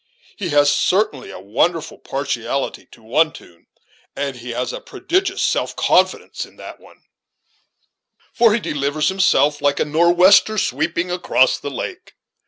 [0.35, 3.67] He has, certainly, a wonderful partiality to one tune,
[4.15, 7.03] and he has a prodigious self confidence in that one,
[8.33, 12.13] for he delivers himself like a northwester sweeping across the lake.